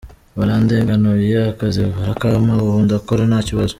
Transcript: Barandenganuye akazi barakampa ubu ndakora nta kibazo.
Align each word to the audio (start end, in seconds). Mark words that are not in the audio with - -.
Barandenganuye 0.37 1.37
akazi 1.51 1.79
barakampa 1.95 2.53
ubu 2.63 2.75
ndakora 2.85 3.21
nta 3.29 3.39
kibazo. 3.47 3.69